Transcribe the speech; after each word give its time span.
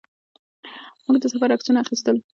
موږ 1.05 1.17
د 1.21 1.25
سفر 1.33 1.49
عکسونه 1.55 1.77
اخیستل. 1.81 2.15